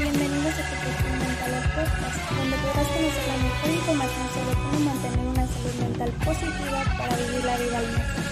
Bienvenidos 0.00 0.54
a 0.56 0.64
tu 0.64 1.08
Mental 1.12 1.60
Podcast, 1.76 2.32
donde 2.32 2.56
podrás 2.56 2.88
conocer 2.88 3.24
la 3.28 3.36
mejor 3.36 3.70
información 3.70 4.26
sobre 4.32 4.54
cómo 4.56 4.80
mantener 4.80 5.26
una 5.28 5.44
salud 5.44 5.74
mental 5.76 6.10
positiva 6.24 6.80
para 6.96 7.16
vivir 7.20 7.44
la 7.44 7.56
vida 7.58 7.78
al 7.78 7.92
máximo. 7.92 8.24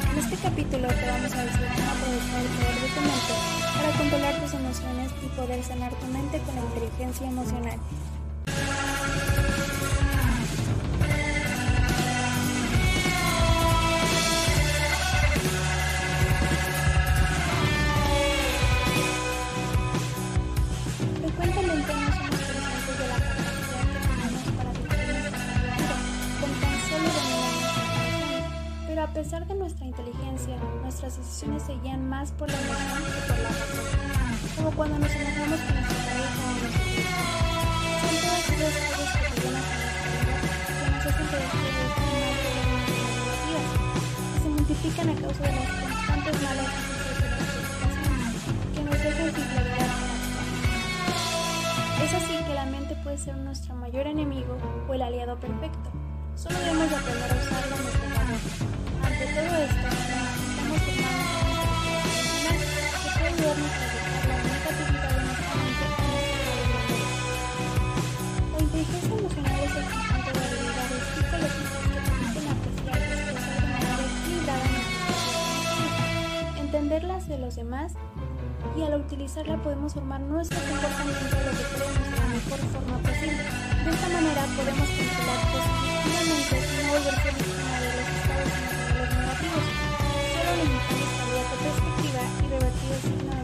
En 0.00 0.16
este 0.16 0.36
capítulo 0.40 0.88
te 0.88 1.04
vamos 1.04 1.32
a 1.36 1.44
decir 1.44 1.66
cómo 1.76 1.90
aprovechar 1.92 2.40
el 2.40 2.48
poder 2.56 2.76
de 2.80 2.88
tu 2.88 3.00
mente 3.04 3.34
para 3.76 3.88
controlar 4.00 4.34
tus 4.40 4.54
emociones 4.54 5.08
y 5.20 5.26
poder 5.36 5.62
sanar 5.62 5.92
tu 5.92 6.06
mente 6.06 6.40
con 6.40 6.56
inteligencia 6.56 7.28
emocional. 7.28 7.78
Más 31.88 32.30
por 32.32 32.48
la 32.50 32.60
emoción 32.60 33.04
que 33.04 33.20
por 33.26 33.38
la 33.38 33.48
razón. 33.48 33.86
Como 34.56 34.70
cuando 34.72 34.98
nos 34.98 35.10
enojamos 35.10 35.60
con 35.60 35.74
nuestra 35.74 35.96
pareja 36.04 36.40
o 36.44 36.52
nuestros 36.60 36.86
hijos. 37.00 37.24
Son 38.00 38.14
todas 38.20 38.44
esas 38.50 38.76
cosas 38.92 39.16
cotidianas 39.24 39.64
en 39.64 39.80
nuestra 39.80 40.20
vida 40.20 40.44
que 40.76 40.90
nos 40.90 41.06
hacen 41.06 41.26
predecir 41.30 41.60
de 41.60 41.80
emociones 41.80 42.36
negativas, 43.16 43.66
que 44.34 44.38
se 44.40 44.48
multiplican 44.50 45.08
a 45.08 45.14
causa 45.14 45.42
de 45.42 45.52
las 45.56 45.68
constantes 45.80 46.34
malas 46.42 46.70
que 48.74 48.80
nos 48.84 48.98
dejan 49.00 49.28
sin 49.34 49.46
claridad. 49.48 49.92
Es 52.04 52.12
así 52.14 52.34
que 52.46 52.54
la 52.54 52.66
mente 52.66 52.94
puede 53.02 53.16
ser 53.18 53.36
nuestro 53.36 53.74
mayor 53.74 54.06
enemigo 54.06 54.58
o 54.86 54.94
el 54.94 55.00
aliado 55.02 55.40
perfecto. 55.40 55.90
Solo 56.36 56.58
debemos 56.58 56.90
de 56.90 56.96
aprender 56.96 57.32
a 57.32 57.36
usarla 57.36 57.74
a 57.74 57.80
nuestro 57.80 58.08
favor. 58.12 58.40
Ante 59.00 59.24
todo 59.34 59.56
esto, 59.64 60.19
los 77.40 77.56
demás 77.56 77.94
y 78.76 78.82
al 78.82 79.00
utilizarla 79.00 79.56
podemos 79.62 79.94
formar 79.94 80.20
nuestro 80.20 80.58
comportamiento 80.60 81.36
a 81.36 81.40
lo 81.40 81.50
que 81.50 81.64
de 81.64 82.16
la 82.16 82.26
mejor 82.28 82.58
forma 82.70 82.98
posible. 82.98 83.42
De 83.84 83.90
esta 83.90 84.08
manera 84.08 84.42
podemos 84.56 84.88
controlar 84.92 85.40
positivamente 85.50 86.56
y 86.60 86.84
no 86.84 86.92
volverse 86.92 87.30
víctima 87.32 87.80
de 87.80 87.88
los 87.96 88.06
estados 88.20 88.50
emocionales 88.60 89.10
negativos, 89.16 89.64
solo 90.30 90.52
limitando 90.60 91.04
cambiar 91.16 91.46
de 91.50 91.56
perspectiva 91.64 92.22
y 92.30 92.46
revertir 92.50 92.90
el 92.92 93.00
signo 93.00 93.39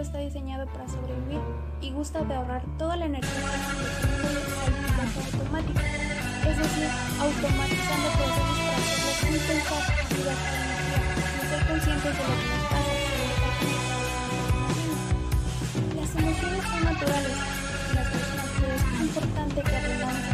cerebro 0.00 0.02
está 0.02 0.18
diseñado 0.18 0.66
para 0.66 0.88
sobrevivir 0.88 1.40
y 1.80 1.90
gusta 1.92 2.22
de 2.24 2.34
ahorrar 2.34 2.62
toda 2.78 2.96
la 2.96 3.06
energía 3.06 3.30
al 3.32 3.60
piloto 4.16 5.36
automático. 5.36 5.80
Es 5.80 6.56
decir, 6.56 6.88
automatizando 7.20 8.08
procesos 8.16 8.58
para 8.64 8.78
hacerlo 8.78 9.12
sin 9.20 9.38
pensar 9.46 9.82
y 10.10 10.22
gastar 10.24 10.54
energía, 10.54 11.00
no 11.36 11.42
ser 11.50 11.62
conscientes 11.68 12.12
de 12.16 12.22
lo 12.22 12.34
que 12.40 12.48
nos 12.50 12.64
pasa. 12.70 12.92
Las 15.96 16.10
emociones 16.16 16.64
son 16.64 16.82
naturales 16.84 17.36
en 17.90 17.94
las 17.96 18.08
personas, 18.08 18.48
pero 18.60 18.72
es 18.74 18.84
importante 19.00 19.58
que 19.62 19.76
aprendamos 19.76 20.14
a 20.14 20.32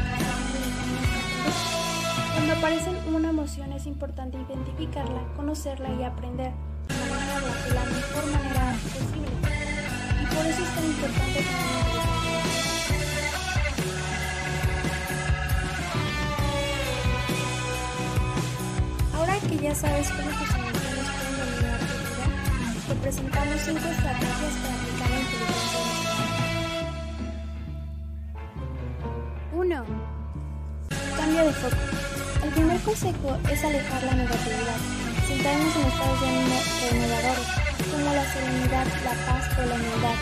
Cuando 2.34 2.53
aparece 2.55 2.91
una 3.12 3.28
emoción 3.31 3.72
es 3.72 3.87
importante 3.87 4.38
identificarla, 4.38 5.22
conocerla 5.37 5.88
y 5.94 6.05
aprender 6.05 6.53
de 7.41 7.74
la 7.74 7.84
mejor 7.84 8.24
manera 8.32 8.64
posible. 8.82 9.28
Y 10.22 10.26
por 10.34 10.44
eso 10.47 10.62
es 10.62 10.70
tan 10.74 10.84
importante 10.84 11.41
tener 11.41 11.76
que 19.48 19.56
ya 19.58 19.75
sabes 19.75 20.08
cómo 20.08 20.30
tus 20.30 20.50
emociones 20.54 21.06
pueden 21.16 21.36
dominar 21.38 21.78
tu 21.78 21.94
vida, 22.02 22.26
te 22.88 22.94
presentamos 22.94 23.60
5 23.64 23.78
estrategias 23.78 24.54
para 24.62 24.75
aplicar 24.75 25.10
la 25.10 25.19
inteligencia 25.20 25.78
emocional. 25.80 26.36
1. 29.52 29.84
Cambio 31.16 31.42
de 31.44 31.52
foco. 31.52 31.76
El 32.44 32.50
primer 32.50 32.80
consejo 32.80 33.38
es 33.50 33.64
alejar 33.64 34.02
la 34.04 34.14
negatividad, 34.14 34.80
centrarnos 35.26 35.75
en 35.75 35.87
estados 35.87 36.20
de 36.20 36.28
ánimo 36.28 36.59
renovadores, 36.91 37.48
como 37.91 38.14
la 38.14 38.32
serenidad, 38.32 38.87
la 39.04 39.14
paz 39.26 39.59
o 39.59 39.66
la 39.66 39.75
humildad. 39.75 40.19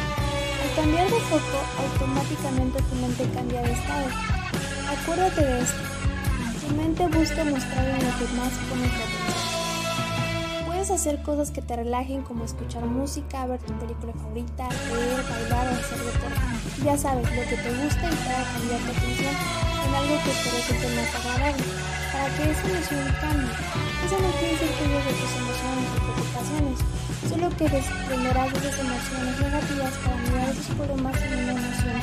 Al 0.63 0.75
cambiar 0.77 1.05
de 1.11 1.21
foco, 1.29 1.59
automáticamente 1.77 2.83
tu 2.83 2.95
mente 2.97 3.29
cambia 3.35 3.61
de 3.61 3.73
estado. 3.73 4.09
Acuérdate 4.89 5.45
de 5.45 5.61
esto. 5.61 5.83
Tu 6.61 6.75
mente 6.75 7.07
busca 7.07 7.45
mostrar 7.45 7.85
en 7.85 8.01
lo 8.01 8.13
que 8.17 8.27
más 8.33 8.53
pone 8.69 8.89
tu 8.89 9.01
atención. 9.05 10.65
Puedes 10.65 10.91
hacer 10.91 11.23
cosas 11.23 11.51
que 11.51 11.61
te 11.61 11.77
relajen 11.77 12.23
como 12.23 12.45
escuchar 12.45 12.85
música, 12.87 13.47
ver 13.47 13.61
tu 13.61 13.75
película 13.75 14.13
favorita, 14.15 14.69
leer, 14.89 15.23
bailar 15.29 15.69
o 15.69 15.71
hacer 15.73 15.99
deporte. 15.99 16.41
Ya 16.83 16.97
sabes 16.97 17.29
lo 17.29 17.43
que 17.43 17.57
te 17.57 17.71
gusta 17.71 18.09
y 18.09 18.17
para 18.25 18.43
cambiar 18.53 18.81
tu 18.81 18.91
atención 18.97 19.35
en 19.85 19.95
algo 19.95 20.17
que 20.25 20.31
te 20.31 20.51
resulte 20.57 20.89
más 20.97 21.15
agradable, 21.15 21.65
para 22.15 22.31
que 22.31 22.43
esa 22.47 22.63
emoción 22.63 23.03
cambie. 23.21 23.51
Eso 24.07 24.17
no 24.23 24.31
quiere 24.39 24.55
decir 24.55 24.71
que 24.79 24.87
de 24.87 25.13
tus 25.19 25.33
emociones 25.35 25.87
o 25.91 25.99
preocupaciones, 26.07 26.79
solo 27.27 27.47
que 27.59 27.67
desprenderás 27.67 28.53
de 28.55 28.59
esas 28.63 28.79
emociones 28.79 29.35
negativas 29.43 29.93
para 29.99 30.17
mirar 30.23 30.49
esos 30.49 30.69
problemas 30.79 31.15
en 31.23 31.31
una 31.43 31.53
emoción 31.59 31.99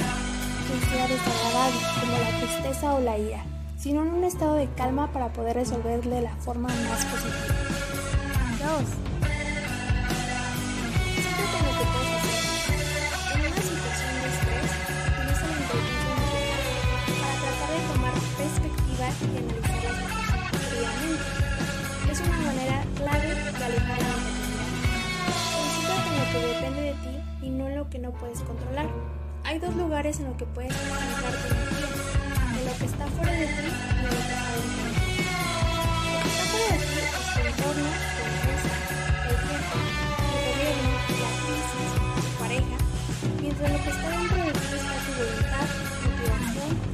que 0.67 0.75
sea 0.91 1.07
desagradable, 1.07 1.79
como 1.95 2.13
la 2.19 2.31
tristeza 2.44 2.94
o 2.94 3.00
la 3.00 3.17
ira 3.17 3.44
sino 3.81 4.03
en 4.03 4.09
un 4.09 4.23
estado 4.23 4.53
de 4.53 4.67
calma 4.75 5.11
para 5.11 5.33
poder 5.33 5.55
resolverle 5.55 6.17
de 6.17 6.21
la 6.21 6.35
forma 6.35 6.67
más 6.67 7.03
positiva. 7.05 7.55
2. 8.59 9.11
Céntrate 18.38 19.66
en 19.66 19.70
Es 22.11 22.19
una 22.19 22.38
manera 22.38 22.83
clave 22.95 23.27
de 23.27 23.33
alejar 23.41 23.61
la 23.61 23.69
negatividad. 23.69 24.19
Concéntrate 25.55 26.09
en 26.09 26.16
lo 26.17 26.25
que 26.31 26.39
depende 26.53 26.81
de 26.81 26.94
ti 26.94 27.13
y 27.41 27.49
no 27.49 27.67
en 27.67 27.75
lo 27.75 27.89
que 27.89 27.99
no 27.99 28.11
puedes 28.11 28.41
controlar. 28.41 28.89
Hay 29.45 29.59
dos 29.59 29.73
lugares 29.75 30.19
en 30.19 30.25
los 30.25 30.35
que 30.35 30.45
puedes 30.45 30.73
concentrar 30.75 31.31
tu 31.31 31.47
energía 31.53 32.01
lo 32.66 32.73
que 32.77 32.85
está 32.85 33.07
fuera 33.07 33.31
de 33.31 33.47
ti 33.47 33.53
y 33.53 34.03
lo 34.03 34.09
que 34.09 34.19
está 34.19 34.38
dentro 34.51 34.83
de 34.83 34.91
ti. 34.91 35.16
Lo 36.11 36.19
que 36.21 36.29
está 36.29 36.44
fuera 36.51 36.67
de 36.67 36.77
ti 36.77 37.00
es 37.00 37.16
tu 37.33 37.39
entorno, 37.47 37.89
tu 38.11 38.21
empresa, 38.27 38.73
el 39.29 39.38
jefe, 39.47 39.77
el 40.27 40.44
gobierno, 40.45 40.89
la 41.21 41.31
crisis, 41.41 41.91
tu 42.16 42.29
pareja, 42.41 42.77
mientras 43.41 43.67
lo 43.71 43.79
que 43.83 43.89
está 43.89 44.07
dentro 44.11 44.38
de 44.38 44.51
ti 44.51 44.67
está 44.75 44.94
tu 45.05 45.11
voluntad, 45.16 45.67
motivación, 46.03 46.90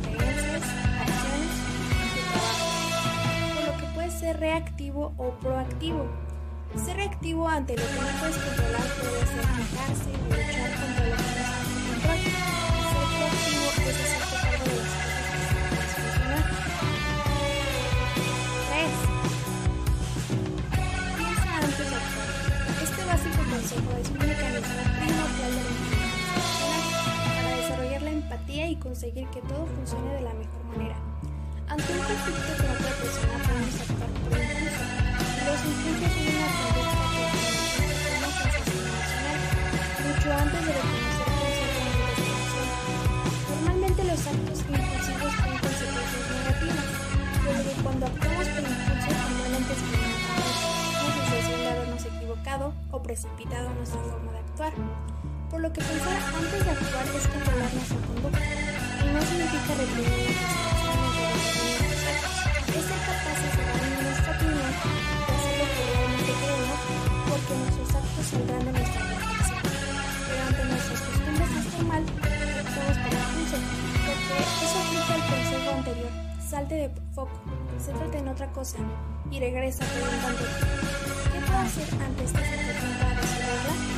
reactivo 4.37 5.13
o 5.17 5.31
proactivo. 5.39 6.05
Ser 6.75 6.97
reactivo 6.97 7.47
ante 7.47 7.75
lo 7.75 7.83
que 7.83 7.93
no 7.93 8.07
puedes 8.19 8.37
controlar 8.37 8.81
puede 8.81 9.25
ser 9.25 9.45
quejarse 9.57 10.09
o 10.09 10.29
luchar 10.29 10.71
contra 10.77 11.05
lo 11.07 11.15
que 11.15 11.23
no 11.23 11.41
estás 11.41 11.67
en 11.67 11.81
control. 11.87 12.19
Ser 12.93 13.05
proactivo 13.17 13.67
es 13.89 13.97
hacerte 13.97 14.37
cargo 14.41 14.65
de 14.67 14.77
las 14.77 15.93
cosas 15.97 16.27
Este 22.83 23.01
básico 23.05 23.41
consejo 23.49 23.89
es 23.99 24.07
un 24.09 24.17
mecanismo 24.17 24.83
primordial 24.97 25.51
de 25.51 25.61
la 25.61 25.71
inteligencia 25.71 26.37
para 27.35 27.49
desarrollar 27.57 28.01
la 28.01 28.11
empatía 28.11 28.69
y 28.69 28.75
conseguir 28.75 29.27
que 29.29 29.41
todo 29.41 29.65
funcione 29.65 30.13
de 30.13 30.21
la 30.21 30.33
mejor 30.33 30.63
manera. 30.65 31.16
Ante 31.69 31.91
un 31.91 31.99
conflicto 31.99 32.51
con 32.57 32.71
otra 32.71 32.91
persona 32.95 33.35
podemos 33.43 33.75
actuar 33.75 34.09
por 34.23 34.31
impulso. 34.39 34.87
Los 35.47 35.59
impulsos 35.67 36.11
suelen 36.15 36.39
aprender 36.47 36.87
una 38.17 38.29
sensación 38.31 38.87
emocional 38.87 39.39
mucho 40.07 40.27
antes 40.31 40.61
de 40.63 40.71
reconocer 40.79 41.27
conscientemente 41.27 42.07
la 42.07 42.31
emoción. 42.31 42.67
Normalmente 43.51 43.99
los 44.07 44.21
actos 44.27 44.59
impulsivos 44.63 45.31
tienen 45.43 45.59
consecuencias 45.59 46.23
negativas, 46.39 46.87
desde 47.43 47.67
que 47.67 47.83
cuando 47.83 48.03
actuamos 48.07 48.47
por 48.47 48.63
impulso 48.63 49.11
normalmente 49.11 49.71
experimentamos 49.75 50.55
una 51.03 51.19
sensación 51.19 51.59
de 51.59 51.67
habernos 51.67 52.03
equivocado 52.07 52.65
o 52.91 53.03
precipitado 53.03 53.67
nuestra 53.75 54.01
forma 54.07 54.31
de 54.31 54.39
actuar, 54.39 54.73
por 55.51 55.59
lo 55.59 55.67
que 55.73 55.81
pensar 55.83 56.15
antes 56.15 56.63
de 56.63 56.71
actuar 56.71 57.05
es 57.11 57.27
controlar 57.27 57.71
nuestra 57.75 57.99
conducta. 58.07 58.26
Cosa 78.67 78.79
y 79.31 79.39
regresa 79.39 79.85
preguntando 79.85 80.39
¿qué 81.31 81.39
puedo 81.45 81.59
hacer 81.59 81.87
ante 82.03 82.23
esta 82.25 82.39
situación 82.39 82.97
para 82.99 83.13
resolverla? 83.21 83.96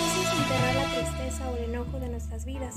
Eso 0.00 0.18
es 0.22 0.28
enterrar 0.38 0.74
la 0.74 0.86
tristeza 0.94 1.42
o 1.50 1.56
el 1.56 1.64
enojo 1.64 2.00
de 2.00 2.08
nuestras 2.08 2.44
vidas. 2.44 2.74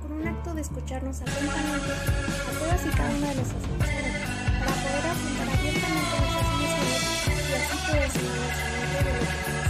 Por 0.00 0.12
un 0.12 0.26
acto 0.26 0.54
de 0.54 0.62
escucharnos 0.62 1.20
atentamente 1.20 1.92
a 1.92 2.58
todas 2.58 2.86
y 2.86 2.90
cada 2.90 3.10
una 3.10 3.28
de 3.28 3.34
nuestras 3.34 3.64
emociones, 3.64 4.16
para 4.60 4.72
poder 4.80 5.06
afrontar 5.06 5.48
abiertamente 5.58 6.16
nuestras 6.20 6.46
emociones 6.50 7.02
y 7.48 7.54
así 7.54 7.76
poder 7.86 8.10
sanar 8.10 9.04
de 9.04 9.64
lo 9.64 9.69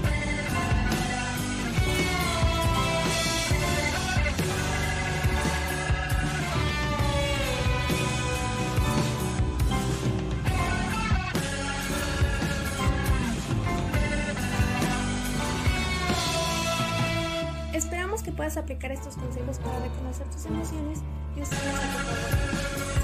aplicar 18.57 18.91
estos 18.91 19.15
consejos 19.15 19.59
para 19.59 19.79
reconocer 19.79 20.27
tus 20.27 20.45
emociones 20.45 20.99
y 21.35 21.41
usarlas 21.41 21.75
a 21.75 21.87
favor. 21.87 23.00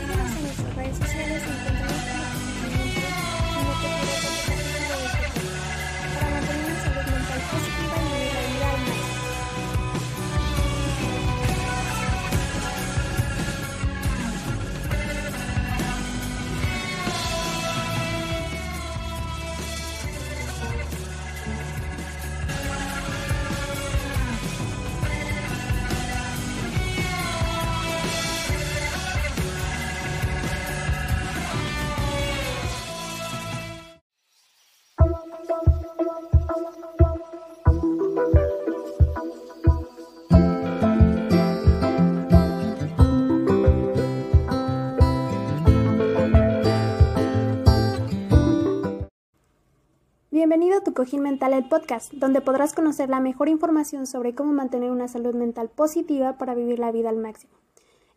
Bienvenido 50.48 50.78
a 50.78 50.82
Tu 50.82 50.94
Cojín 50.94 51.24
Mental, 51.24 51.52
el 51.52 51.68
podcast, 51.68 52.14
donde 52.14 52.40
podrás 52.40 52.74
conocer 52.74 53.10
la 53.10 53.20
mejor 53.20 53.50
información 53.50 54.08
sobre 54.08 54.34
cómo 54.34 54.54
mantener 54.54 54.92
una 54.92 55.10
salud 55.10 55.36
mental 55.36 55.68
positiva 55.68 56.38
para 56.38 56.56
vivir 56.56 56.80
la 56.80 56.90
vida 56.90 57.10
al 57.10 57.18
máximo. 57.18 57.52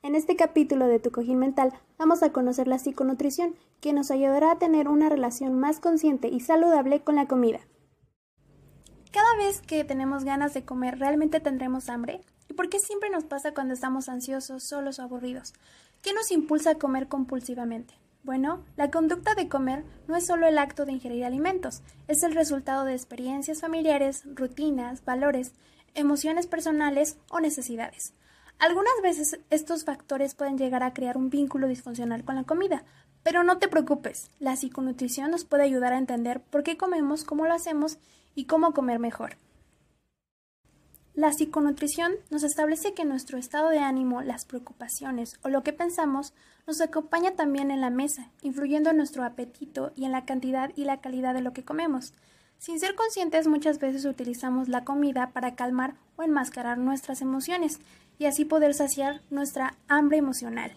En 0.04 0.14
este 0.14 0.36
capítulo 0.36 0.86
de 0.86 1.00
Tu 1.00 1.10
Cojín 1.10 1.40
Mental 1.40 1.72
vamos 1.98 2.22
a 2.22 2.30
conocer 2.30 2.68
la 2.68 2.78
psiconutrición, 2.78 3.56
que 3.80 3.92
nos 3.92 4.12
ayudará 4.12 4.52
a 4.52 4.58
tener 4.60 4.86
una 4.86 5.08
relación 5.08 5.58
más 5.58 5.80
consciente 5.80 6.28
y 6.28 6.38
saludable 6.38 7.00
con 7.00 7.16
la 7.16 7.26
comida. 7.26 7.58
Cada 9.10 9.36
vez 9.36 9.60
que 9.60 9.82
tenemos 9.82 10.22
ganas 10.22 10.54
de 10.54 10.64
comer, 10.64 11.00
¿realmente 11.00 11.40
tendremos 11.40 11.88
hambre? 11.88 12.20
¿Y 12.48 12.54
por 12.54 12.68
qué 12.68 12.78
siempre 12.78 13.10
nos 13.10 13.24
pasa 13.24 13.54
cuando 13.54 13.74
estamos 13.74 14.08
ansiosos, 14.08 14.62
solos 14.62 15.00
o 15.00 15.02
aburridos? 15.02 15.52
¿Qué 16.00 16.14
nos 16.14 16.30
impulsa 16.30 16.70
a 16.70 16.74
comer 16.76 17.08
compulsivamente? 17.08 17.99
Bueno, 18.22 18.62
la 18.76 18.90
conducta 18.90 19.34
de 19.34 19.48
comer 19.48 19.82
no 20.06 20.14
es 20.14 20.26
solo 20.26 20.46
el 20.46 20.58
acto 20.58 20.84
de 20.84 20.92
ingerir 20.92 21.24
alimentos, 21.24 21.82
es 22.06 22.22
el 22.22 22.34
resultado 22.34 22.84
de 22.84 22.92
experiencias 22.92 23.60
familiares, 23.60 24.24
rutinas, 24.34 25.04
valores, 25.04 25.54
emociones 25.94 26.46
personales 26.46 27.16
o 27.30 27.40
necesidades. 27.40 28.12
Algunas 28.58 28.92
veces 29.02 29.40
estos 29.48 29.84
factores 29.84 30.34
pueden 30.34 30.58
llegar 30.58 30.82
a 30.82 30.92
crear 30.92 31.16
un 31.16 31.30
vínculo 31.30 31.66
disfuncional 31.66 32.22
con 32.22 32.36
la 32.36 32.44
comida, 32.44 32.84
pero 33.22 33.42
no 33.42 33.56
te 33.56 33.68
preocupes, 33.68 34.30
la 34.38 34.54
psiconutrición 34.54 35.30
nos 35.30 35.46
puede 35.46 35.62
ayudar 35.62 35.94
a 35.94 35.98
entender 35.98 36.42
por 36.42 36.62
qué 36.62 36.76
comemos, 36.76 37.24
cómo 37.24 37.46
lo 37.46 37.54
hacemos 37.54 37.98
y 38.34 38.44
cómo 38.44 38.74
comer 38.74 38.98
mejor. 38.98 39.38
La 41.20 41.34
psiconutrición 41.34 42.14
nos 42.30 42.44
establece 42.44 42.94
que 42.94 43.04
nuestro 43.04 43.36
estado 43.36 43.68
de 43.68 43.78
ánimo, 43.78 44.22
las 44.22 44.46
preocupaciones 44.46 45.38
o 45.42 45.50
lo 45.50 45.62
que 45.62 45.74
pensamos 45.74 46.32
nos 46.66 46.80
acompaña 46.80 47.32
también 47.32 47.70
en 47.70 47.82
la 47.82 47.90
mesa, 47.90 48.30
influyendo 48.40 48.88
en 48.88 48.96
nuestro 48.96 49.22
apetito 49.22 49.92
y 49.94 50.06
en 50.06 50.12
la 50.12 50.24
cantidad 50.24 50.70
y 50.76 50.84
la 50.84 51.02
calidad 51.02 51.34
de 51.34 51.42
lo 51.42 51.52
que 51.52 51.62
comemos. 51.62 52.14
Sin 52.56 52.80
ser 52.80 52.94
conscientes 52.94 53.48
muchas 53.48 53.78
veces 53.78 54.06
utilizamos 54.06 54.70
la 54.70 54.82
comida 54.82 55.28
para 55.34 55.56
calmar 55.56 55.92
o 56.16 56.22
enmascarar 56.22 56.78
nuestras 56.78 57.20
emociones 57.20 57.80
y 58.18 58.24
así 58.24 58.46
poder 58.46 58.72
saciar 58.72 59.20
nuestra 59.28 59.76
hambre 59.88 60.16
emocional. 60.16 60.72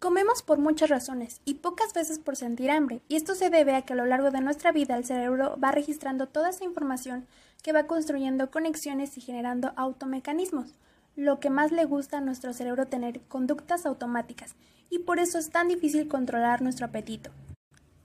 Comemos 0.00 0.42
por 0.42 0.58
muchas 0.58 0.90
razones 0.90 1.40
y 1.44 1.54
pocas 1.54 1.94
veces 1.94 2.18
por 2.18 2.34
sentir 2.34 2.72
hambre, 2.72 3.00
y 3.06 3.14
esto 3.14 3.36
se 3.36 3.48
debe 3.48 3.76
a 3.76 3.82
que 3.82 3.92
a 3.92 3.96
lo 3.96 4.06
largo 4.06 4.32
de 4.32 4.40
nuestra 4.40 4.72
vida 4.72 4.96
el 4.96 5.04
cerebro 5.04 5.56
va 5.62 5.70
registrando 5.70 6.26
toda 6.26 6.50
esa 6.50 6.64
información 6.64 7.28
que 7.62 7.72
va 7.72 7.86
construyendo 7.86 8.50
conexiones 8.50 9.16
y 9.18 9.20
generando 9.20 9.72
automecanismos, 9.76 10.74
lo 11.16 11.40
que 11.40 11.50
más 11.50 11.72
le 11.72 11.84
gusta 11.84 12.18
a 12.18 12.20
nuestro 12.20 12.52
cerebro 12.52 12.86
tener 12.86 13.20
conductas 13.22 13.86
automáticas, 13.86 14.54
y 14.90 15.00
por 15.00 15.18
eso 15.18 15.38
es 15.38 15.50
tan 15.50 15.68
difícil 15.68 16.08
controlar 16.08 16.62
nuestro 16.62 16.86
apetito. 16.86 17.30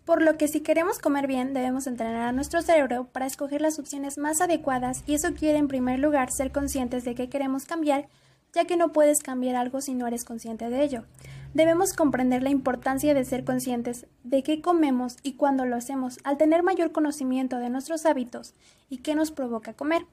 Por 0.06 0.22
lo 0.22 0.38
que 0.38 0.48
si 0.48 0.62
queremos 0.62 0.98
comer 0.98 1.28
bien 1.28 1.54
debemos 1.54 1.86
entrenar 1.86 2.24
a 2.24 2.32
nuestro 2.32 2.62
cerebro 2.62 3.08
para 3.12 3.28
escoger 3.28 3.62
las 3.62 3.78
opciones 3.78 4.18
más 4.18 4.42
adecuadas 4.42 5.04
y 5.06 5.14
eso 5.14 5.34
quiere 5.34 5.60
en 5.60 5.68
primer 5.68 6.00
lugar 6.00 6.32
ser 6.32 6.52
conscientes 6.52 7.06
de 7.06 7.14
que 7.14 7.30
queremos 7.30 7.66
cambiar, 7.66 8.08
ya 8.54 8.66
que 8.66 8.78
no 8.78 8.92
puedes 8.92 9.22
cambiar 9.22 9.56
algo 9.56 9.80
si 9.80 9.94
no 9.94 10.08
eres 10.08 10.26
consciente 10.26 10.70
de 10.70 10.84
ello. 10.84 11.04
Debemos 11.54 11.94
comprender 11.94 12.44
la 12.44 12.50
importancia 12.50 13.14
de 13.14 13.26
ser 13.26 13.44
conscientes 13.44 14.08
de 14.24 14.42
qué 14.42 14.62
comemos 14.62 15.18
y 15.22 15.34
cuándo 15.34 15.66
lo 15.66 15.76
hacemos, 15.76 16.20
al 16.24 16.38
tener 16.38 16.64
mayor 16.64 16.94
conocimiento 16.94 17.58
de 17.58 17.70
nuestros 17.70 18.06
hábitos 18.06 18.54
y 18.90 19.00
qué 19.00 19.16
nos 19.16 19.32
provoca 19.32 19.74
comer, 19.74 20.06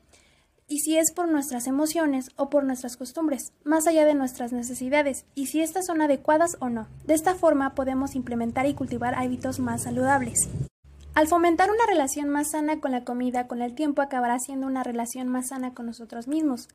y 0.71 0.81
si 0.81 0.99
es 0.99 1.13
por 1.13 1.29
nuestras 1.29 1.67
emociones 1.67 2.31
o 2.37 2.51
por 2.51 2.65
nuestras 2.65 2.97
costumbres, 2.97 3.53
más 3.65 3.87
allá 3.87 4.05
de 4.05 4.15
nuestras 4.15 4.53
necesidades, 4.53 5.25
y 5.35 5.47
si 5.47 5.63
estas 5.63 5.87
son 5.87 6.03
adecuadas 6.03 6.57
o 6.61 6.69
no. 6.69 6.89
De 7.07 7.15
esta 7.15 7.35
forma 7.35 7.75
podemos 7.75 8.15
implementar 8.15 8.67
y 8.67 8.75
cultivar 8.75 9.15
hábitos 9.15 9.61
más 9.61 9.85
saludables. 9.85 10.49
Al 11.15 11.27
fomentar 11.27 11.71
una 11.71 11.87
relación 11.87 12.29
más 12.29 12.51
sana 12.51 12.81
con 12.81 12.93
la 12.93 13.05
comida, 13.05 13.47
con 13.47 13.63
el 13.63 13.75
tiempo 13.75 14.03
acabará 14.03 14.39
siendo 14.39 14.67
una 14.67 14.85
relación 14.85 15.29
más 15.29 15.49
sana 15.49 15.73
con 15.73 15.87
nosotros 15.87 16.29
mismos. 16.29 16.69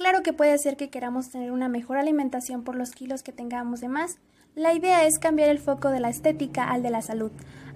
Claro 0.00 0.22
que 0.22 0.32
puede 0.32 0.56
ser 0.56 0.78
que 0.78 0.88
queramos 0.88 1.28
tener 1.28 1.52
una 1.52 1.68
mejor 1.68 1.98
alimentación 1.98 2.64
por 2.64 2.74
los 2.74 2.92
kilos 2.92 3.22
que 3.22 3.32
tengamos 3.32 3.82
de 3.82 3.88
más. 3.88 4.16
La 4.54 4.72
idea 4.72 5.04
es 5.04 5.18
cambiar 5.18 5.50
el 5.50 5.58
foco 5.58 5.90
de 5.90 6.00
la 6.00 6.08
estética 6.08 6.70
al 6.70 6.82
de 6.82 6.88
la 6.88 7.02
salud, 7.02 7.30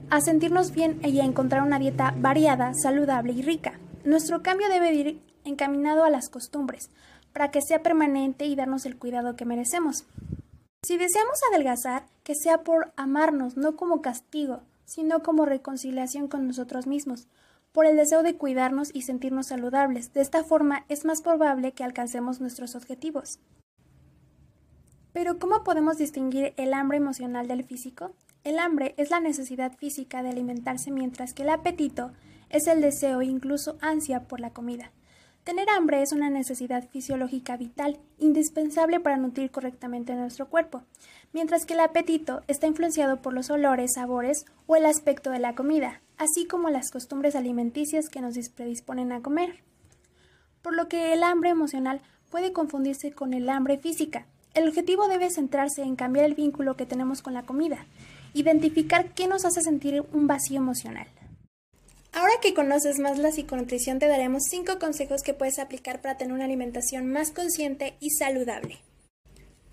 a 0.08 0.22
sentirnos 0.22 0.72
bien 0.72 0.98
y 1.04 1.20
a 1.20 1.24
encontrar 1.26 1.60
una 1.60 1.78
dieta 1.78 2.14
variada, 2.16 2.72
saludable 2.72 3.34
y 3.34 3.42
rica. 3.42 3.78
Nuestro 4.06 4.42
cambio 4.42 4.70
debe 4.70 4.94
ir 4.94 5.20
encaminado 5.44 6.02
a 6.02 6.08
las 6.08 6.30
costumbres, 6.30 6.88
para 7.34 7.50
que 7.50 7.60
sea 7.60 7.82
permanente 7.82 8.46
y 8.46 8.56
darnos 8.56 8.86
el 8.86 8.96
cuidado 8.96 9.36
que 9.36 9.44
merecemos. 9.44 10.06
Si 10.82 10.96
deseamos 10.96 11.38
adelgazar, 11.52 12.06
que 12.22 12.34
sea 12.34 12.62
por 12.62 12.94
amarnos, 12.96 13.58
no 13.58 13.76
como 13.76 14.00
castigo, 14.00 14.62
sino 14.86 15.22
como 15.22 15.44
reconciliación 15.44 16.28
con 16.28 16.46
nosotros 16.46 16.86
mismos, 16.86 17.28
por 17.74 17.86
el 17.86 17.96
deseo 17.96 18.22
de 18.22 18.36
cuidarnos 18.36 18.90
y 18.94 19.02
sentirnos 19.02 19.48
saludables. 19.48 20.12
De 20.14 20.20
esta 20.20 20.44
forma 20.44 20.86
es 20.88 21.04
más 21.04 21.22
probable 21.22 21.72
que 21.72 21.82
alcancemos 21.82 22.40
nuestros 22.40 22.76
objetivos. 22.76 23.40
Pero 25.12 25.40
¿cómo 25.40 25.64
podemos 25.64 25.98
distinguir 25.98 26.54
el 26.56 26.72
hambre 26.72 26.98
emocional 26.98 27.48
del 27.48 27.64
físico? 27.64 28.12
El 28.44 28.60
hambre 28.60 28.94
es 28.96 29.10
la 29.10 29.18
necesidad 29.18 29.76
física 29.76 30.22
de 30.22 30.30
alimentarse 30.30 30.92
mientras 30.92 31.34
que 31.34 31.42
el 31.42 31.48
apetito 31.48 32.12
es 32.48 32.68
el 32.68 32.80
deseo 32.80 33.20
e 33.22 33.26
incluso 33.26 33.76
ansia 33.80 34.28
por 34.28 34.38
la 34.38 34.50
comida. 34.50 34.92
Tener 35.42 35.68
hambre 35.68 36.00
es 36.00 36.12
una 36.12 36.30
necesidad 36.30 36.88
fisiológica 36.88 37.56
vital, 37.56 37.98
indispensable 38.18 39.00
para 39.00 39.16
nutrir 39.16 39.50
correctamente 39.50 40.14
nuestro 40.14 40.48
cuerpo, 40.48 40.84
mientras 41.34 41.66
que 41.66 41.74
el 41.74 41.80
apetito 41.80 42.42
está 42.48 42.66
influenciado 42.66 43.20
por 43.20 43.34
los 43.34 43.50
olores, 43.50 43.94
sabores 43.94 44.46
o 44.66 44.76
el 44.76 44.86
aspecto 44.86 45.30
de 45.30 45.40
la 45.40 45.54
comida, 45.54 46.00
así 46.16 46.46
como 46.46 46.70
las 46.70 46.90
costumbres 46.90 47.34
alimenticias 47.34 48.08
que 48.08 48.22
nos 48.22 48.36
predisponen 48.48 49.12
a 49.12 49.20
comer. 49.20 49.62
Por 50.62 50.74
lo 50.74 50.88
que 50.88 51.12
el 51.12 51.22
hambre 51.22 51.50
emocional 51.50 52.00
puede 52.30 52.52
confundirse 52.52 53.12
con 53.12 53.34
el 53.34 53.50
hambre 53.50 53.76
física. 53.78 54.26
El 54.54 54.68
objetivo 54.68 55.08
debe 55.08 55.28
centrarse 55.30 55.82
en 55.82 55.96
cambiar 55.96 56.24
el 56.24 56.34
vínculo 56.34 56.76
que 56.76 56.86
tenemos 56.86 57.20
con 57.20 57.34
la 57.34 57.42
comida, 57.42 57.84
identificar 58.32 59.12
qué 59.12 59.26
nos 59.26 59.44
hace 59.44 59.60
sentir 59.60 60.04
un 60.12 60.26
vacío 60.26 60.58
emocional. 60.58 61.08
Ahora 62.12 62.32
que 62.40 62.54
conoces 62.54 63.00
más 63.00 63.18
la 63.18 63.32
psiconutrición, 63.32 63.98
te 63.98 64.06
daremos 64.06 64.44
5 64.48 64.78
consejos 64.78 65.22
que 65.22 65.34
puedes 65.34 65.58
aplicar 65.58 66.00
para 66.00 66.16
tener 66.16 66.32
una 66.32 66.44
alimentación 66.44 67.10
más 67.10 67.32
consciente 67.32 67.96
y 67.98 68.10
saludable. 68.10 68.78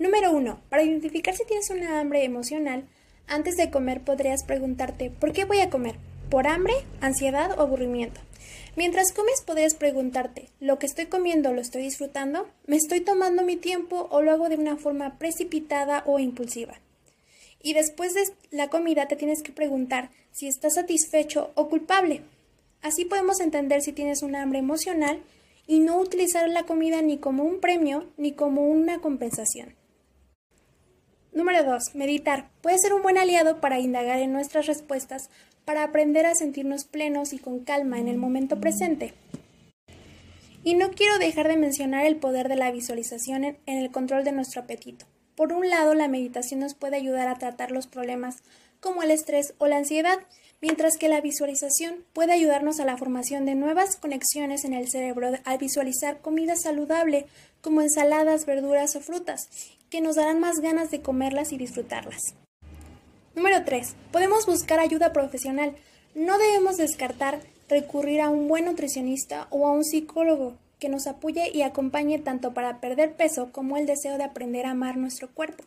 Número 0.02 0.32
1. 0.32 0.60
Para 0.68 0.82
identificar 0.82 1.36
si 1.36 1.46
tienes 1.46 1.70
una 1.70 2.00
hambre 2.00 2.24
emocional, 2.24 2.88
antes 3.28 3.56
de 3.56 3.70
comer 3.70 4.02
podrías 4.02 4.44
preguntarte 4.44 5.12
¿por 5.12 5.32
qué 5.32 5.46
voy 5.46 5.60
a 5.60 5.70
comer? 5.70 5.94
¿Por 6.32 6.48
hambre, 6.48 6.74
ansiedad 7.02 7.52
o 7.52 7.62
aburrimiento? 7.62 8.20
Mientras 8.76 9.12
comes 9.12 9.44
podrías 9.46 9.76
preguntarte 9.76 10.50
¿lo 10.60 10.80
que 10.80 10.88
estoy 10.88 11.06
comiendo 11.06 11.54
lo 11.54 11.62
estoy 11.62 11.84
disfrutando? 11.84 12.50
¿Me 12.66 12.78
estoy 12.78 13.02
tomando 13.02 13.44
mi 13.44 13.58
tiempo 13.58 14.08
o 14.10 14.24
lo 14.24 14.32
hago 14.32 14.50
de 14.50 14.56
una 14.56 14.76
forma 14.76 15.20
precipitada 15.20 16.02
o 16.08 16.18
impulsiva? 16.18 16.80
Y 17.62 17.74
después 17.74 18.16
de 18.16 18.24
la 18.50 18.70
comida 18.70 19.08
te 19.08 19.16
tienes 19.16 19.44
que 19.44 19.52
preguntar 19.52 20.10
si 20.32 20.48
estás 20.48 20.74
satisfecho 20.74 21.52
o 21.54 21.70
culpable. 21.70 22.24
Así 22.82 23.06
podemos 23.06 23.40
entender 23.40 23.84
si 23.84 23.94
tienes 23.94 24.24
un 24.24 24.36
hambre 24.36 24.58
emocional 24.58 25.22
y 25.68 25.80
no 25.80 26.00
utilizar 26.00 26.50
la 26.50 26.64
comida 26.64 27.04
ni 27.04 27.20
como 27.20 27.44
un 27.44 27.60
premio 27.60 28.10
ni 28.18 28.32
como 28.32 28.68
una 28.68 29.00
compensación. 29.00 29.80
Número 31.34 31.64
2. 31.64 31.96
Meditar. 31.96 32.50
Puede 32.62 32.78
ser 32.78 32.94
un 32.94 33.04
buen 33.04 33.18
aliado 33.18 33.62
para 33.62 33.80
indagar 33.80 34.20
en 34.20 34.34
nuestras 34.34 34.66
respuestas, 34.66 35.30
para 35.64 35.84
aprender 35.84 36.26
a 36.26 36.36
sentirnos 36.36 36.84
plenos 36.84 37.32
y 37.32 37.40
con 37.40 37.64
calma 37.64 38.00
en 38.00 38.10
el 38.10 38.18
momento 38.18 38.60
presente. 38.60 39.14
Y 40.66 40.76
no 40.76 40.92
quiero 40.92 41.20
dejar 41.20 41.48
de 41.48 41.56
mencionar 41.56 42.06
el 42.06 42.18
poder 42.18 42.50
de 42.50 42.58
la 42.58 42.70
visualización 42.70 43.46
en 43.46 43.60
el 43.66 43.92
control 43.92 44.26
de 44.26 44.34
nuestro 44.34 44.62
apetito. 44.62 45.06
Por 45.36 45.54
un 45.54 45.70
lado, 45.70 45.94
la 45.94 46.10
meditación 46.10 46.60
nos 46.60 46.76
puede 46.76 46.98
ayudar 46.98 47.30
a 47.30 47.38
tratar 47.38 47.72
los 47.72 47.88
problemas 47.88 48.44
como 48.82 49.02
el 49.02 49.10
estrés 49.10 49.54
o 49.58 49.68
la 49.68 49.78
ansiedad, 49.78 50.20
mientras 50.60 50.98
que 50.98 51.08
la 51.08 51.22
visualización 51.22 52.04
puede 52.12 52.34
ayudarnos 52.34 52.82
a 52.82 52.86
la 52.86 52.98
formación 52.98 53.46
de 53.46 53.56
nuevas 53.56 53.96
conexiones 53.96 54.66
en 54.66 54.74
el 54.74 54.90
cerebro 54.90 55.32
al 55.46 55.58
visualizar 55.58 56.20
comida 56.20 56.58
saludable 56.58 57.26
como 57.62 57.82
ensaladas, 57.82 58.46
verduras 58.46 58.96
o 58.98 59.00
frutas, 59.00 59.48
que 59.92 60.02
nos 60.02 60.16
darán 60.16 60.40
más 60.40 60.62
ganas 60.62 60.90
de 60.90 61.02
comerlas 61.02 61.52
y 61.52 61.58
disfrutarlas. 61.58 62.34
Número 63.36 63.64
3. 63.66 63.94
Podemos 64.12 64.46
buscar 64.46 64.80
ayuda 64.80 65.14
profesional. 65.14 65.76
No 66.16 66.40
debemos 66.40 66.78
descartar 66.78 67.42
recurrir 67.70 68.22
a 68.22 68.30
un 68.30 68.48
buen 68.48 68.66
nutricionista 68.66 69.48
o 69.50 69.68
a 69.68 69.72
un 69.72 69.84
psicólogo 69.84 70.56
que 70.80 70.90
nos 70.90 71.08
apoye 71.08 71.52
y 71.54 71.62
acompañe 71.62 72.20
tanto 72.20 72.54
para 72.54 72.80
perder 72.80 73.16
peso 73.16 73.52
como 73.52 73.78
el 73.78 73.86
deseo 73.86 74.18
de 74.18 74.24
aprender 74.24 74.66
a 74.66 74.72
amar 74.72 74.98
nuestro 74.98 75.30
cuerpo, 75.30 75.64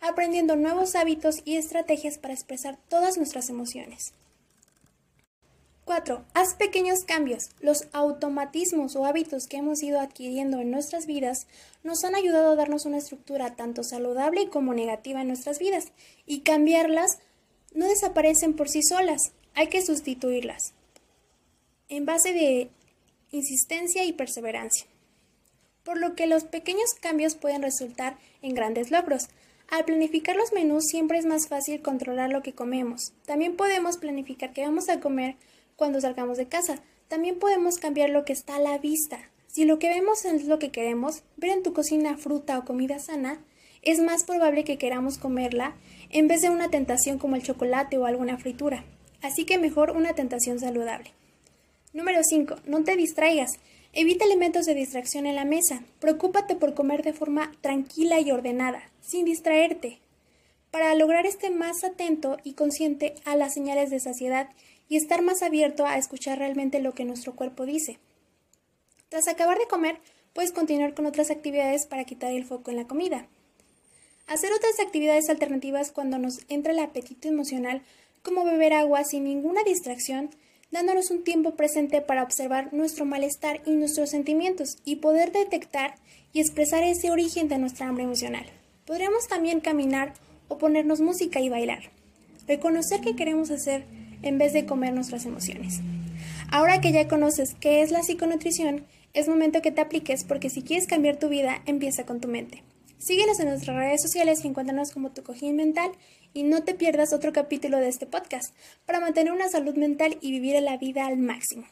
aprendiendo 0.00 0.56
nuevos 0.56 0.96
hábitos 0.96 1.36
y 1.44 1.56
estrategias 1.56 2.18
para 2.18 2.34
expresar 2.34 2.76
todas 2.88 3.16
nuestras 3.16 3.50
emociones. 3.50 4.12
4. 5.90 6.24
Haz 6.34 6.54
pequeños 6.54 7.02
cambios. 7.04 7.50
Los 7.60 7.88
automatismos 7.92 8.94
o 8.94 9.06
hábitos 9.06 9.48
que 9.48 9.56
hemos 9.56 9.82
ido 9.82 9.98
adquiriendo 9.98 10.60
en 10.60 10.70
nuestras 10.70 11.04
vidas 11.04 11.48
nos 11.82 12.04
han 12.04 12.14
ayudado 12.14 12.52
a 12.52 12.54
darnos 12.54 12.86
una 12.86 12.98
estructura 12.98 13.56
tanto 13.56 13.82
saludable 13.82 14.50
como 14.50 14.72
negativa 14.72 15.20
en 15.20 15.26
nuestras 15.26 15.58
vidas 15.58 15.90
y 16.26 16.42
cambiarlas 16.42 17.18
no 17.74 17.88
desaparecen 17.88 18.54
por 18.54 18.68
sí 18.68 18.84
solas, 18.84 19.32
hay 19.54 19.66
que 19.66 19.82
sustituirlas. 19.82 20.74
En 21.88 22.06
base 22.06 22.32
de 22.34 22.70
insistencia 23.32 24.04
y 24.04 24.12
perseverancia. 24.12 24.86
Por 25.82 25.98
lo 25.98 26.14
que 26.14 26.28
los 26.28 26.44
pequeños 26.44 26.94
cambios 27.00 27.34
pueden 27.34 27.62
resultar 27.62 28.16
en 28.42 28.54
grandes 28.54 28.92
logros. 28.92 29.24
Al 29.68 29.84
planificar 29.86 30.36
los 30.36 30.52
menús 30.52 30.84
siempre 30.84 31.18
es 31.18 31.26
más 31.26 31.48
fácil 31.48 31.82
controlar 31.82 32.30
lo 32.30 32.42
que 32.42 32.54
comemos. 32.54 33.12
También 33.26 33.56
podemos 33.56 33.96
planificar 33.96 34.52
qué 34.52 34.62
vamos 34.62 34.88
a 34.88 35.00
comer 35.00 35.34
cuando 35.80 36.02
salgamos 36.02 36.36
de 36.36 36.46
casa. 36.46 36.82
También 37.08 37.38
podemos 37.38 37.78
cambiar 37.78 38.10
lo 38.10 38.26
que 38.26 38.34
está 38.34 38.56
a 38.56 38.60
la 38.60 38.76
vista. 38.76 39.30
Si 39.46 39.64
lo 39.64 39.78
que 39.78 39.88
vemos 39.88 40.26
es 40.26 40.44
lo 40.44 40.58
que 40.58 40.70
queremos, 40.70 41.22
ver 41.38 41.52
en 41.52 41.62
tu 41.62 41.72
cocina 41.72 42.18
fruta 42.18 42.58
o 42.58 42.66
comida 42.66 42.98
sana, 42.98 43.42
es 43.80 43.98
más 43.98 44.24
probable 44.24 44.62
que 44.62 44.76
queramos 44.76 45.16
comerla 45.16 45.74
en 46.10 46.28
vez 46.28 46.42
de 46.42 46.50
una 46.50 46.68
tentación 46.68 47.18
como 47.18 47.34
el 47.34 47.42
chocolate 47.42 47.96
o 47.96 48.04
alguna 48.04 48.36
fritura. 48.36 48.84
Así 49.22 49.46
que 49.46 49.56
mejor 49.56 49.92
una 49.92 50.12
tentación 50.12 50.60
saludable. 50.60 51.12
Número 51.94 52.20
5. 52.22 52.56
No 52.66 52.84
te 52.84 52.94
distraigas. 52.94 53.52
Evita 53.94 54.26
elementos 54.26 54.66
de 54.66 54.74
distracción 54.74 55.24
en 55.24 55.34
la 55.34 55.46
mesa. 55.46 55.82
Preocúpate 55.98 56.56
por 56.56 56.74
comer 56.74 57.02
de 57.02 57.14
forma 57.14 57.52
tranquila 57.62 58.20
y 58.20 58.30
ordenada, 58.30 58.82
sin 59.00 59.24
distraerte. 59.24 59.98
Para 60.70 60.94
lograr 60.94 61.24
estar 61.24 61.50
más 61.52 61.84
atento 61.84 62.36
y 62.44 62.52
consciente 62.52 63.14
a 63.24 63.34
las 63.34 63.54
señales 63.54 63.88
de 63.88 63.98
saciedad 63.98 64.50
y 64.90 64.96
estar 64.96 65.22
más 65.22 65.42
abierto 65.42 65.86
a 65.86 65.96
escuchar 65.96 66.38
realmente 66.38 66.80
lo 66.80 66.92
que 66.92 67.04
nuestro 67.04 67.36
cuerpo 67.36 67.64
dice. 67.64 68.00
Tras 69.08 69.28
acabar 69.28 69.56
de 69.56 69.68
comer, 69.68 70.00
puedes 70.34 70.50
continuar 70.50 70.94
con 70.94 71.06
otras 71.06 71.30
actividades 71.30 71.86
para 71.86 72.04
quitar 72.04 72.32
el 72.32 72.44
foco 72.44 72.72
en 72.72 72.76
la 72.76 72.88
comida. 72.88 73.28
Hacer 74.26 74.52
otras 74.52 74.80
actividades 74.80 75.30
alternativas 75.30 75.92
cuando 75.92 76.18
nos 76.18 76.40
entra 76.48 76.72
el 76.72 76.80
apetito 76.80 77.28
emocional, 77.28 77.82
como 78.22 78.44
beber 78.44 78.72
agua 78.72 79.04
sin 79.04 79.24
ninguna 79.24 79.62
distracción, 79.62 80.30
dándonos 80.72 81.12
un 81.12 81.22
tiempo 81.22 81.54
presente 81.54 82.00
para 82.00 82.24
observar 82.24 82.74
nuestro 82.74 83.04
malestar 83.04 83.62
y 83.66 83.70
nuestros 83.70 84.10
sentimientos 84.10 84.76
y 84.84 84.96
poder 84.96 85.30
detectar 85.30 85.94
y 86.32 86.40
expresar 86.40 86.82
ese 86.82 87.12
origen 87.12 87.48
de 87.48 87.58
nuestra 87.58 87.88
hambre 87.88 88.04
emocional. 88.04 88.46
Podríamos 88.86 89.28
también 89.28 89.60
caminar 89.60 90.14
o 90.48 90.58
ponernos 90.58 91.00
música 91.00 91.38
y 91.38 91.48
bailar. 91.48 91.90
Reconocer 92.48 93.00
qué 93.00 93.14
queremos 93.14 93.52
hacer 93.52 93.84
en 94.22 94.38
vez 94.38 94.52
de 94.52 94.66
comer 94.66 94.92
nuestras 94.92 95.24
emociones. 95.26 95.80
Ahora 96.50 96.80
que 96.80 96.92
ya 96.92 97.08
conoces 97.08 97.54
qué 97.60 97.82
es 97.82 97.90
la 97.90 98.02
psiconutrición, 98.02 98.86
es 99.12 99.28
momento 99.28 99.62
que 99.62 99.72
te 99.72 99.80
apliques 99.80 100.24
porque 100.24 100.50
si 100.50 100.62
quieres 100.62 100.86
cambiar 100.86 101.16
tu 101.16 101.28
vida, 101.28 101.62
empieza 101.66 102.04
con 102.04 102.20
tu 102.20 102.28
mente. 102.28 102.62
Síguenos 102.98 103.40
en 103.40 103.48
nuestras 103.48 103.76
redes 103.76 104.02
sociales 104.02 104.44
y 104.44 104.48
encuéntranos 104.48 104.92
como 104.92 105.10
tu 105.10 105.22
cojín 105.22 105.56
mental 105.56 105.90
y 106.34 106.42
no 106.42 106.62
te 106.64 106.74
pierdas 106.74 107.12
otro 107.12 107.32
capítulo 107.32 107.78
de 107.78 107.88
este 107.88 108.06
podcast 108.06 108.54
para 108.84 109.00
mantener 109.00 109.32
una 109.32 109.48
salud 109.48 109.74
mental 109.74 110.18
y 110.20 110.30
vivir 110.30 110.60
la 110.60 110.76
vida 110.76 111.06
al 111.06 111.16
máximo. 111.16 111.64